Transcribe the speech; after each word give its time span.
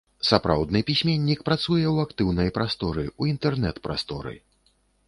Сапраўдны 0.27 0.79
пісьменнік 0.87 1.43
працуе 1.49 1.83
ў 1.93 1.97
актыўнай 2.09 2.49
прасторы, 2.59 3.05
у 3.21 3.33
інтэрнэт-прасторы. 3.35 4.35